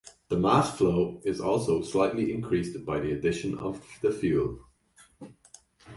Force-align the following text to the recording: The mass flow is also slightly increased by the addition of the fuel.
The 0.29 0.35
mass 0.35 0.75
flow 0.79 1.21
is 1.25 1.39
also 1.39 1.83
slightly 1.83 2.33
increased 2.33 2.83
by 2.87 2.99
the 3.01 3.11
addition 3.11 3.55
of 3.59 3.85
the 4.01 4.11
fuel. 4.11 4.65